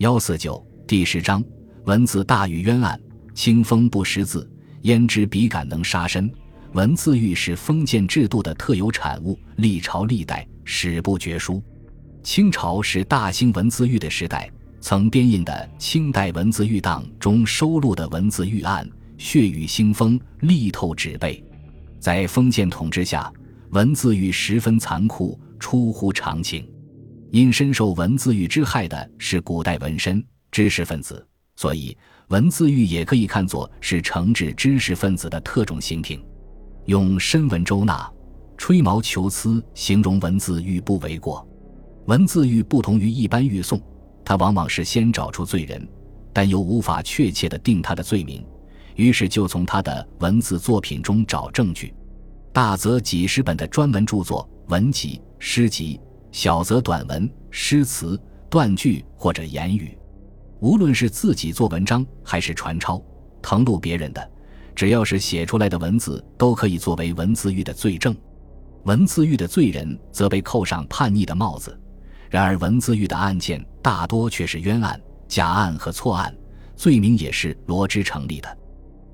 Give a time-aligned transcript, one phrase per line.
[0.00, 1.44] 幺四九第十章
[1.84, 2.98] 文字大于冤案，
[3.34, 6.32] 清风不识字，焉知笔杆能杀身？
[6.72, 11.62] 文字狱是封建制度的特有产物，历朝历代史不绝书。
[12.22, 14.50] 清朝是大兴文字狱的时代，
[14.80, 18.88] 曾编印的《清代文字狱档》中收录的文字狱案，
[19.18, 21.44] 血雨腥风，力透纸背。
[21.98, 23.30] 在封建统治下，
[23.72, 26.66] 文字狱十分残酷，出乎常情。
[27.30, 31.24] 因深受文字狱之害的是古代文身知识分子，
[31.56, 31.96] 所以
[32.28, 36.20] 文字狱也可以看作是惩治知识分子的特种刑庭。
[36.86, 38.10] 用深文周纳、
[38.56, 41.46] 吹毛求疵形容文字狱不为过。
[42.06, 43.80] 文字狱不同于一般狱讼，
[44.24, 45.88] 它往往是先找出罪人，
[46.32, 48.44] 但又无法确切的定他的罪名，
[48.96, 51.94] 于是就从他的文字作品中找证据。
[52.52, 56.00] 大则几十本的专门著作、文集、诗集。
[56.32, 59.96] 小则短文、诗词、断句或者言语，
[60.60, 63.02] 无论是自己做文章还是传抄、
[63.42, 64.30] 誊录别人的，
[64.74, 68.16] 只要是写出来的文字，都可以作为文字狱的罪证。
[68.84, 71.78] 文字狱的罪人则被扣上叛逆的帽子。
[72.30, 76.34] 然而，文字狱的案件大多却是冤案、假案和错案，
[76.76, 78.58] 罪名也是罗织成立的。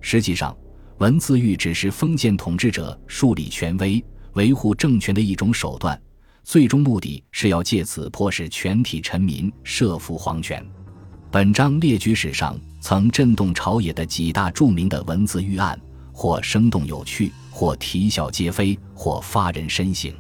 [0.00, 0.56] 实际上，
[0.98, 6.00] 文字狱只是封建统治者树立权威、维护政权的一种手段。
[6.46, 10.64] 最终目的是要借此迫使全体臣民设服皇权。
[11.28, 15.76] 本章列举史上曾震动朝野的几大著名的文字狱案，
[16.12, 20.12] 或生动有趣，或啼笑皆非，或发人深省。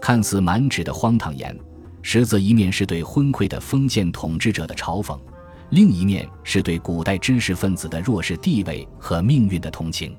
[0.00, 1.56] 看似满纸的荒唐言，
[2.02, 5.16] 实则一面是对昏聩的封建统治者的嘲讽，
[5.70, 10.16] 另一面是对古代知识分子的弱势地位和命运的同情。